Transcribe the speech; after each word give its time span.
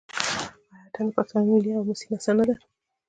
آیا 0.71 0.85
اټن 0.87 1.05
د 1.09 1.15
پښتنو 1.15 1.49
ملي 1.51 1.71
او 1.77 1.81
حماسي 1.85 2.05
نڅا 2.11 2.31
نه 2.37 2.43
ده؟ 2.47 2.55